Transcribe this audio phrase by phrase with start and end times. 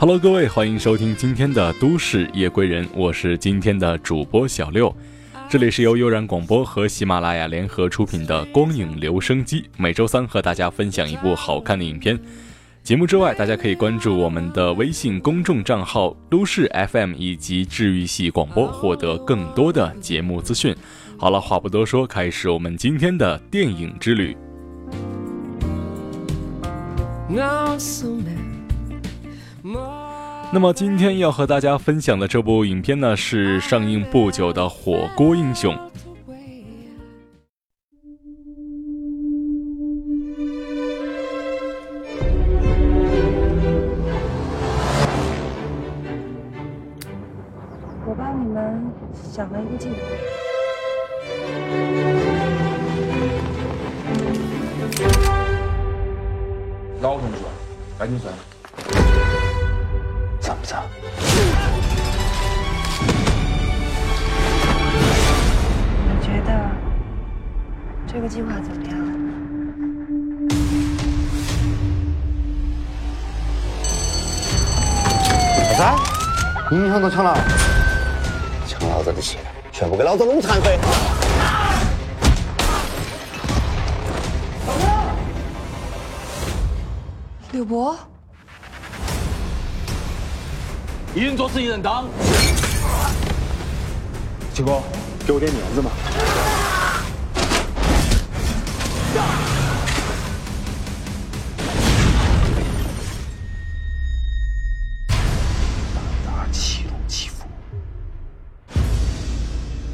[0.00, 4.90] Hello，各位，欢迎收听今天的都市夜归人，我是今天的主播小六。
[5.46, 12.18] 这里是由悠然广播和喜马拉雅联合出品的光影留声机，每周三和大家分享一部好看的影片。
[12.82, 20.74] 节目之外，大家可以关注我们的微信公众账号都市 FM 以及治愈系广播，获得更多的节目资讯。
[21.18, 24.34] 好了，话不多说，开始我们今天的电影之旅。
[29.62, 35.74] 那么今天要和大家分享的这部影片呢，是上映不久的《火锅英雄》。
[48.06, 49.94] 我帮你们想了一个计划。
[57.00, 57.38] 老同学，
[57.98, 58.34] 赶紧算。
[68.40, 68.96] 计划怎么样？
[75.68, 75.94] 老三，
[76.70, 77.36] 银行都抢了，
[78.66, 80.78] 抢老子的钱，全部给老子弄残废！
[87.52, 87.94] 柳博，
[91.14, 92.08] 一人做事一人当。
[94.54, 94.80] 七哥，
[95.26, 95.90] 给我点面子嘛！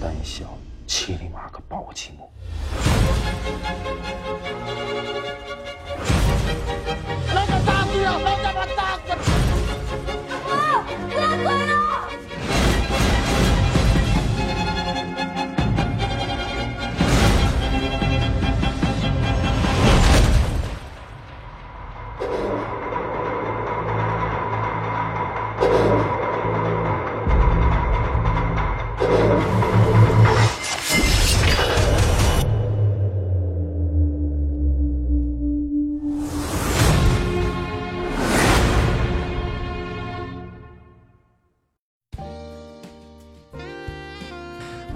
[0.06, 2.30] 胆小欺你妈个暴气母！《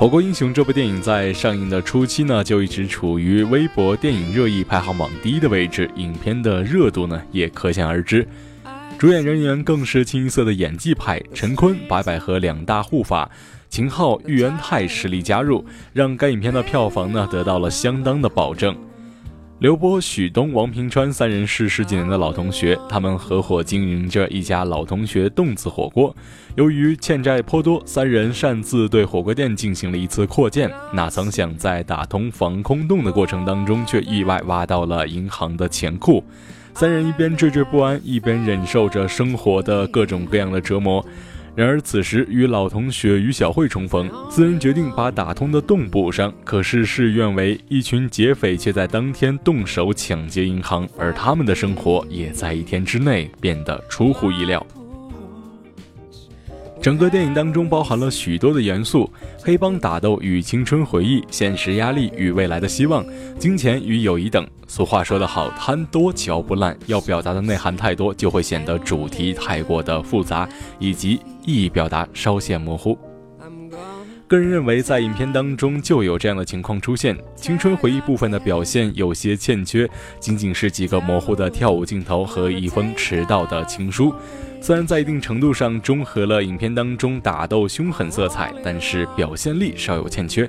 [0.00, 8.26] 火锅英雄》这部电影在上映的初期呢，就一直处于微博电影热议排行榜第一的位置，影片的热度呢也可想而知。
[8.98, 13.30] 主演人员更是清一色的演技派，陈坤、白百合两大护法，
[13.68, 15.62] 秦昊、玉恩泰实力加入，
[15.92, 18.74] 让该影片的票房呢得到了相当的保证。
[19.60, 26.16] 刘波、许东、王平川三人是十几年的老同学，他们合伙经营着一家老同学洞子火锅。
[26.56, 36.24] 由于欠债颇多，三人擅自对火锅店进行了一次扩建，哪曾想在打通防空洞的过程当中，却意外挖到了银行的钱库。
[36.72, 41.04] 三人一边惴惴不安，一边忍受着生活的各种各样的折磨。
[41.56, 46.32] 然而此时与老同学于小慧重逢，四人决定把打通的洞补上。
[46.44, 54.64] 可是事愿违，一群劫匪却在当天动手抢劫银行，而他们的生活也在一天之内变得出乎意料。
[56.80, 59.10] 整个电影当中包含了许多的元素：
[59.44, 63.04] 黑帮打斗与青春回忆，现实压力与未来的希望，
[63.38, 64.46] 金钱与友谊等。
[64.66, 66.74] 俗话说得好，贪多嚼不烂。
[66.86, 70.48] 要表达的内涵太多，就会显得主题太过的复杂，
[70.78, 72.98] 以及意义表达稍显模糊。
[74.26, 79.86] 个人认为，在影片当中就有这样的情况出现：青春回忆部分的表现有些欠缺，
[80.18, 84.14] 仅仅是几个模糊的跳舞镜头和一封迟到的情书。
[84.62, 90.48] 虽然在一定程度上中和了影片当中打斗凶狠色彩，但是表现力稍有欠缺，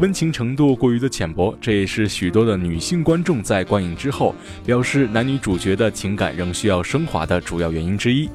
[0.00, 4.34] 温情程度过于的浅薄，这也是许多的女性观众在观影之后
[4.66, 8.28] 表示男女主角的情感仍需要升华的主要原因之一。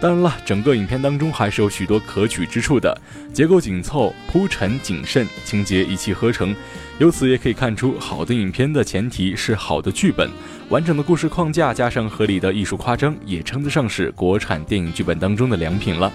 [0.00, 2.98] 当然了，整个影片当中还是有许多可取之处的，
[3.34, 6.56] 结构紧凑，铺陈谨慎，情节一气呵成。
[6.98, 10.30] 由此也可以看出，好的影片的前提是好的剧本，
[10.70, 16.10] 完整的故事框架加上合理的艺术夸张，也称得上是国产电影剧本当中的良品了。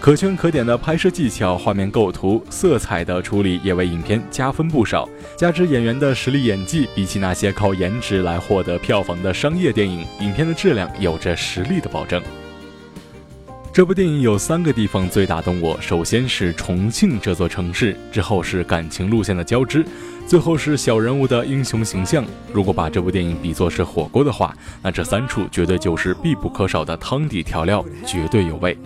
[0.00, 5.08] 可圈可点的拍摄技巧、画面构图、色彩的处理也为影片加分不少。
[5.36, 12.22] 加之演员的实力演技，比起那些靠颜值来获得票房的商业电影，影片的质量有着实力的保证。
[13.78, 19.86] 这部电影有三个地方最打动我，首先是重庆这座城市，之后是感情路线的交织，
[20.26, 22.24] 最后是小人物的英雄形象。
[22.52, 24.52] 如果把这部电影比作是火锅的话，
[24.82, 28.76] 那这三处绝对就是必不可少的汤底调料，绝对有味。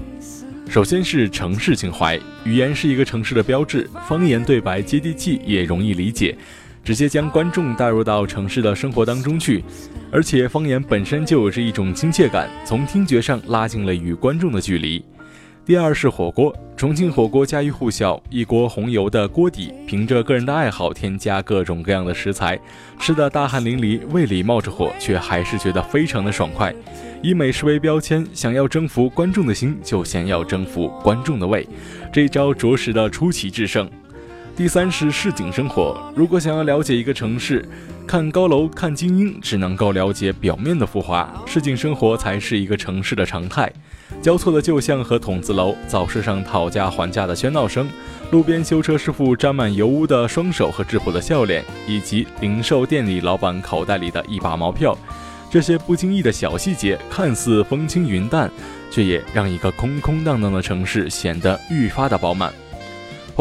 [0.68, 6.36] 首先是城市情怀，语言是一个城市的标志，方言对白接地气，也容易理解，
[6.84, 9.64] 直接将观众带入到城市的生活当中去。
[10.10, 15.04] 而且方言本身就有着一种亲切感，从听觉上拉近了与观众的距离。
[15.64, 22.58] 第二是火锅，重庆火锅家喻户晓，一锅红油的锅底，凭着个人的爱好添加各种各样的食材，
[22.98, 26.74] 吃的大汗淋漓，胃里冒着火，却还是觉得非常的爽快。
[27.22, 31.64] 以美食为标签，想要征服观众的心，就先要征服观众的胃，
[32.12, 33.88] 这一招着实的出奇制胜。
[34.62, 37.68] 第三是市井生活，如果想要了解一个城市，
[38.06, 43.68] 看高楼看精英只能够了解表面的浮华，市井生活才是一个城市的常态。
[44.22, 47.88] 交错的旧巷和筒子楼，早市上讨价还价的喧闹声，
[48.30, 54.96] 路边修车师傅沾满油污的双手和质朴的笑脸，以及零售店里老板口袋里的一把毛票。
[55.50, 58.48] 这些不经意的小细节，看似风轻云淡，
[58.92, 62.50] 却也让一个空空荡荡的城市显得愈发的饱满。《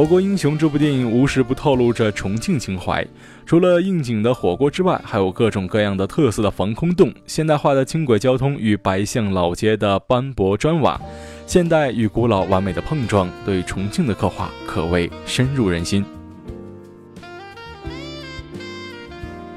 [0.02, 3.06] 火锅英雄》这部电影无时不透露着重庆情怀，
[3.46, 11.00] 除了应景的火锅之外，还有各种各样的特色的防空洞、现代化的轻轨交通与白象老街的斑驳砖瓦，
[11.46, 16.04] 现代与古老完美的碰撞，对重庆的刻画可谓深入人心。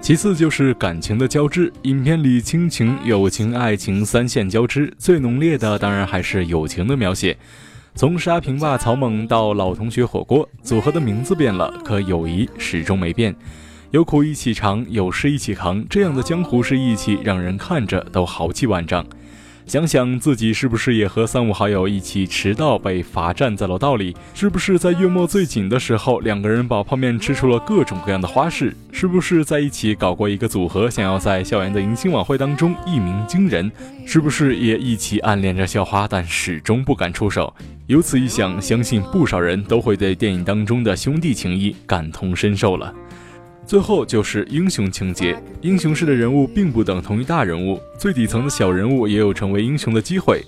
[0.02, 7.35] 其次就是感情的交织，影片里亲情、友情、爱情三线交织，最浓烈的当然还是友情的描写。
[7.96, 13.32] 从沙坪坝草蜢到老同学火锅，组合的名字变了，可友谊始终没变。
[13.93, 19.06] 有苦一起尝，有事一起扛，这样的江湖式义气，让人看着都豪气万丈。
[19.67, 24.15] 想想自己是不是也和三五好友一起迟到被罚站在楼道里？
[24.35, 28.77] 是不是在月末最紧的时候，两个人把泡面吃出了各种各样的花式？
[28.93, 33.73] 是不是在一起搞过一个组合，想要在校园的迎新晚会当中一鸣惊人？
[34.05, 37.53] 是不是也一起暗恋着校花，但始终不敢出手？
[37.87, 42.95] 由此一想，相信不少人都会对电影当中的兄弟情谊感同身受了。
[43.67, 50.43] 最后就是英雄情节，英雄式的人物并不等同于大人物，最底层的小人物也有成为英雄的机会。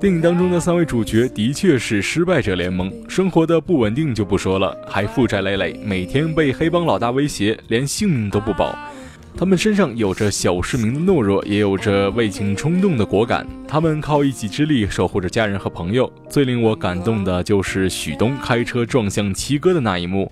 [0.00, 8.76] 电影当中的三位主角的确是失败者联盟，生活的不稳定就不说了，还负债累累，每天被黑帮老大威胁，连性命都不保。
[9.38, 13.46] 他们身上有着小市民的懦弱，也有着为情冲动的果敢。
[13.68, 16.10] 他们靠一己之力守护着家人和朋友。
[16.28, 20.30] 最令我感动的就是许东开车撞向七哥的那一幕。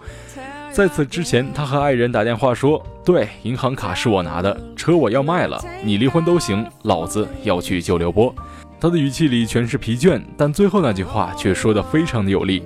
[0.75, 8.35] 在此之前，他和爱人打电话说：“对，银行卡是我拿的，车我要卖了，你离婚都行，老子要去救刘波。”
[8.81, 12.61] 他的语气里全是疲倦，但最后那句话却说得非常的有力。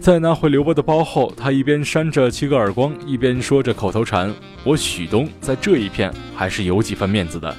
[0.00, 4.34] 在拿回刘波的包后，他一边扇着七个耳光，一边说着口头禅
[4.66, 7.56] ：“我许东在这一片还是有几分面子的。”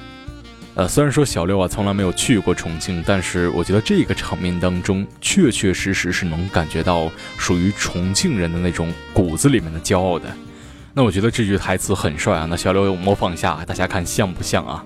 [0.78, 10.28] 呃，虽然说小六啊从来没有去过重庆，但是我觉得这个场面当中确确实实是能感觉到属于重庆人的那种骨子里面的骄傲的。
[10.94, 14.84] 那我觉得这句台词很帅啊，那小六模仿一下，大家看像不像啊？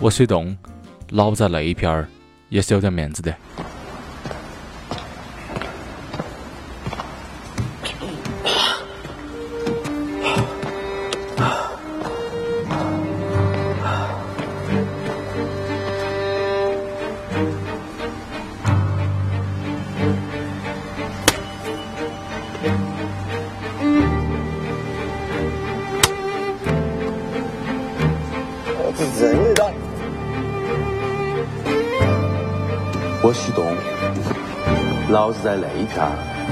[0.00, 0.56] 我虽懂，
[1.10, 2.08] 老在那一片儿
[2.48, 3.34] 也是有点面子的。
[33.28, 33.66] 我许东，
[35.10, 36.00] 老子在那一片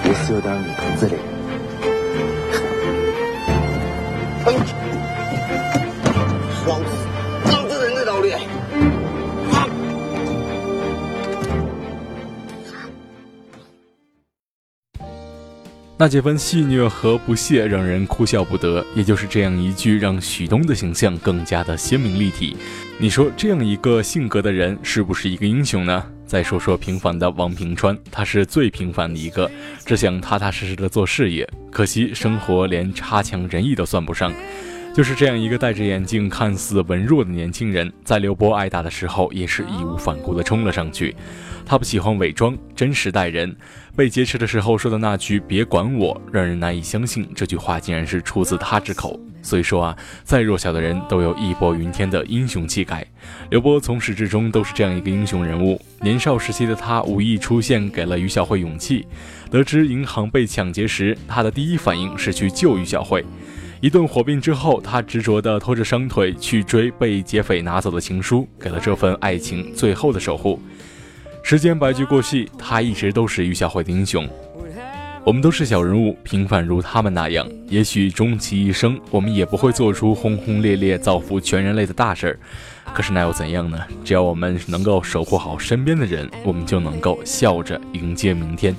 [0.04, 1.14] 也是有点面子的。
[4.44, 4.83] 哼
[15.96, 22.56] 那几分戏谑和不屑让人哭笑不得，也就是这样一句，让许东的形象更加的鲜明立体。
[22.98, 26.04] 你说这样一个性格的人是不是一个英雄呢？
[26.26, 29.48] 再说说平凡的王平川，他是最平凡的一个，
[29.86, 31.48] 只想踏踏实实的做事业。
[31.70, 34.32] 可惜生活连差强人意都算不上。
[34.94, 41.16] 就是这样一个戴着眼镜、看似文弱的年轻人，在刘波挨打的时候，也是义无反顾地冲了上去。
[41.66, 43.56] 他不喜欢伪装，真实待人。
[43.96, 49.18] 被劫持的时候说的那句“别管我”，让人难以相信这句话竟然是出自他之口。
[49.42, 53.04] 所以说啊，再弱小的人都有义薄云天的英雄气概。
[53.50, 55.80] 刘波从始至终都是这样一个英雄人物。
[56.02, 59.04] 年少时期的他无意出现，给了于小慧勇气。
[59.50, 63.24] 得知银行被抢劫时，他的第一反应是去救于小慧。
[63.84, 70.58] 一顿火并之后，他执着地拖着伤腿去追被劫匪拿走的情书，给了这份爱情最后的守护。
[71.42, 74.26] 时间白驹过隙，他一直都是于小慧的英雄。
[75.22, 77.46] 我们都是小人物，平凡如他们那样。
[77.68, 82.38] 也许终其一生，我们也不会做出轰轰烈烈造福全人类的大事儿。
[82.94, 83.78] 可是那又怎样呢？
[84.02, 88.74] 只要我们能够守护好身边的人，我们就能够笑着迎接明天。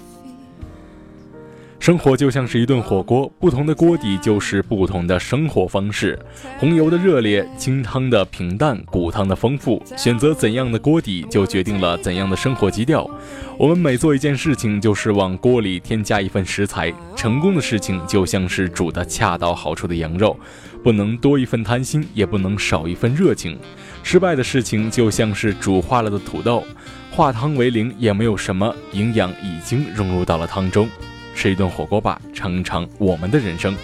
[1.86, 6.18] 生活就像是一顿火锅，不同的锅底就是不同的生活方式。
[6.58, 9.80] 红油的热烈，清汤的平淡，骨汤的丰富。
[9.96, 13.08] 选择怎样的锅底，就决定了怎样的生活基调。
[13.56, 16.92] 我们每做一件事情，就是往锅里添加一份食材。
[17.16, 20.36] 成功的事情就像是煮的恰到好处的羊肉，
[20.84, 23.56] 不能多一份贪心，也不能少一份热情。
[24.02, 26.64] 失败的事情就像是煮化了的土豆，
[27.12, 30.90] 化汤为零也没有什么营养，已经融入到了汤中。
[31.36, 33.76] 吃一顿火锅吧，尝尝我们的人生。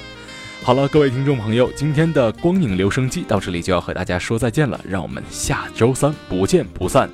[0.64, 7.10] 好了，各位听众朋友，今天的光影留声机到这里就要和大家说再见了，让我们下周三不见不散。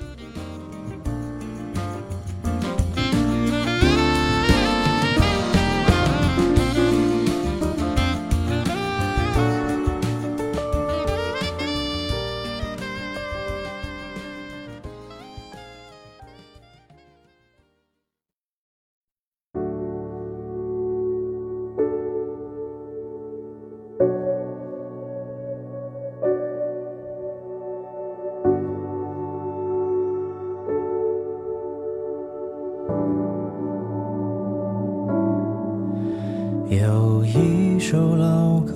[37.90, 38.76] 首老歌，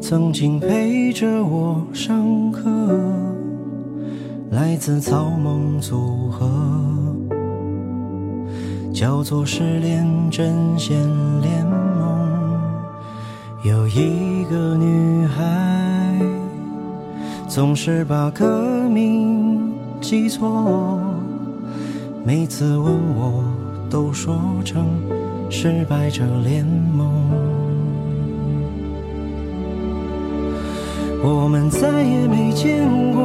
[0.00, 2.62] 曾经陪着我上课，
[4.50, 6.48] 来自草蜢组合，
[8.90, 10.98] 叫做《失恋阵线
[11.42, 12.58] 联盟》。
[13.68, 16.18] 有一个女孩，
[17.48, 20.98] 总是把歌名记错，
[22.24, 23.44] 每次问我，
[23.90, 24.86] 都说成。
[25.54, 27.06] 失败者联盟，
[31.22, 33.20] 我们再也没见过，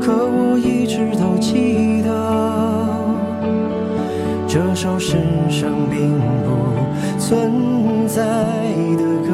[0.00, 2.08] 可我一直都记得
[4.46, 5.16] 这首世
[5.50, 6.48] 上并不
[7.18, 8.22] 存在
[8.96, 9.27] 的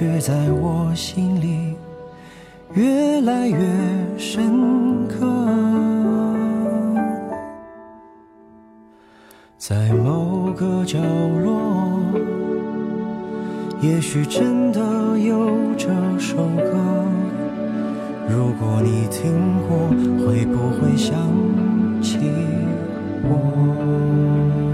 [0.00, 1.76] 却在我心里
[2.72, 3.58] 越来越
[4.16, 5.26] 深刻，
[9.58, 10.98] 在某个角
[11.44, 12.00] 落，
[13.82, 14.80] 也许真的
[15.18, 16.72] 有这首歌。
[18.26, 19.34] 如果你听
[19.68, 19.90] 过，
[20.24, 21.14] 会不会想
[22.00, 22.18] 起
[23.22, 24.69] 我？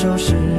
[0.00, 0.57] 谁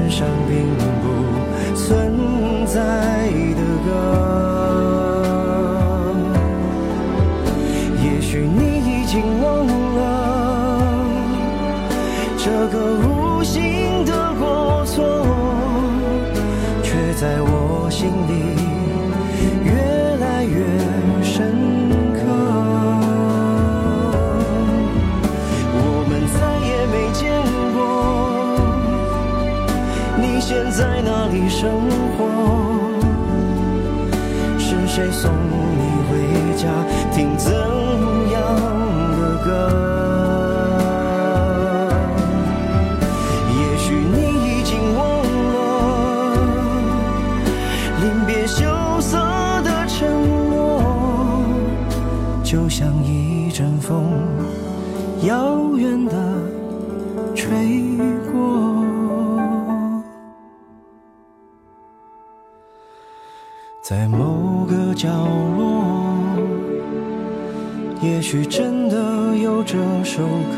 [68.02, 70.58] 也许真的有这首歌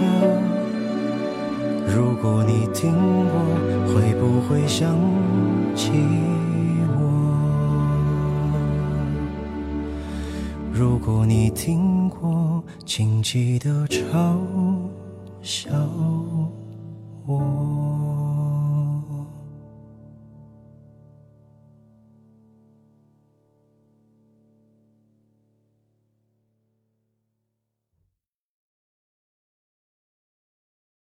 [1.88, 3.33] 如果你听过
[3.88, 4.95] 会不会想
[5.75, 5.91] 起
[6.95, 7.00] 我？
[10.71, 14.38] 如果你听过请记得嘲
[15.41, 15.71] 笑
[17.25, 18.30] 我。